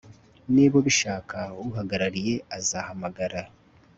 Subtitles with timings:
[0.53, 3.41] Niba ubishaka uhagarariye azahamagara